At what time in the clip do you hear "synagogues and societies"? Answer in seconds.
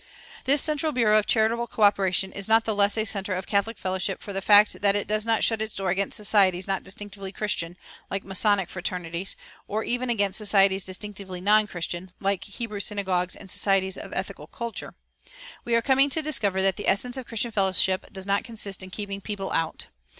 12.79-13.95